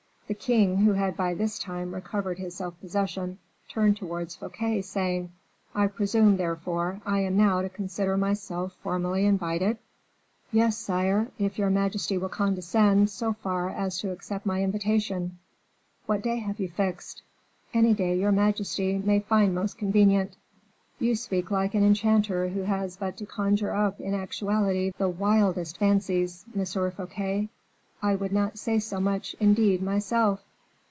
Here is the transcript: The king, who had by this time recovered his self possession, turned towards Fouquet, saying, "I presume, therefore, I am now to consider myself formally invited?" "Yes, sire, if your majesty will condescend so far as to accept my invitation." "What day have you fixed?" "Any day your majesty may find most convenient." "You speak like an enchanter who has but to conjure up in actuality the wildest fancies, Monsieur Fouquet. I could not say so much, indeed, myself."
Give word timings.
The 0.27 0.35
king, 0.35 0.77
who 0.77 0.93
had 0.93 1.17
by 1.17 1.33
this 1.33 1.59
time 1.59 1.93
recovered 1.93 2.39
his 2.39 2.55
self 2.55 2.79
possession, 2.79 3.37
turned 3.67 3.97
towards 3.97 4.33
Fouquet, 4.33 4.81
saying, 4.81 5.33
"I 5.75 5.87
presume, 5.87 6.37
therefore, 6.37 7.01
I 7.05 7.19
am 7.19 7.35
now 7.35 7.61
to 7.61 7.67
consider 7.67 8.15
myself 8.15 8.71
formally 8.81 9.25
invited?" 9.25 9.77
"Yes, 10.49 10.77
sire, 10.77 11.29
if 11.37 11.57
your 11.57 11.69
majesty 11.69 12.17
will 12.17 12.29
condescend 12.29 13.09
so 13.09 13.33
far 13.33 13.71
as 13.71 13.97
to 13.99 14.11
accept 14.11 14.45
my 14.45 14.63
invitation." 14.63 15.37
"What 16.05 16.21
day 16.21 16.37
have 16.37 16.61
you 16.61 16.69
fixed?" 16.69 17.23
"Any 17.73 17.93
day 17.93 18.17
your 18.17 18.31
majesty 18.31 18.99
may 18.99 19.19
find 19.19 19.53
most 19.53 19.77
convenient." 19.77 20.37
"You 20.97 21.13
speak 21.17 21.51
like 21.51 21.73
an 21.73 21.83
enchanter 21.83 22.47
who 22.47 22.61
has 22.61 22.95
but 22.95 23.17
to 23.17 23.25
conjure 23.25 23.75
up 23.75 23.99
in 23.99 24.13
actuality 24.13 24.93
the 24.97 25.09
wildest 25.09 25.77
fancies, 25.77 26.45
Monsieur 26.55 26.89
Fouquet. 26.89 27.49
I 28.03 28.15
could 28.15 28.31
not 28.33 28.57
say 28.57 28.79
so 28.79 28.99
much, 28.99 29.35
indeed, 29.39 29.83
myself." 29.83 30.43